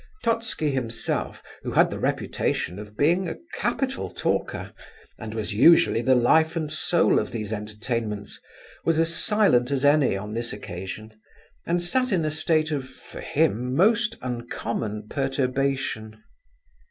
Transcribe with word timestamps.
Totski 0.23 0.71
himself, 0.71 1.43
who 1.61 1.73
had 1.73 1.91
the 1.91 1.99
reputation 1.99 2.79
of 2.79 2.97
being 2.97 3.27
a 3.29 3.37
capital 3.53 4.09
talker, 4.09 4.73
and 5.19 5.35
was 5.35 5.53
usually 5.53 6.01
the 6.01 6.15
life 6.15 6.55
and 6.55 6.71
soul 6.71 7.19
of 7.19 7.31
these 7.31 7.53
entertainments, 7.53 8.39
was 8.83 8.99
as 8.99 9.13
silent 9.13 9.69
as 9.69 9.85
any 9.85 10.17
on 10.17 10.33
this 10.33 10.53
occasion, 10.53 11.11
and 11.67 11.83
sat 11.83 12.11
in 12.11 12.25
a 12.25 12.31
state 12.31 12.71
of, 12.71 12.89
for 12.89 13.21
him, 13.21 13.75
most 13.75 14.15
uncommon 14.23 15.07
perturbation. 15.07 16.19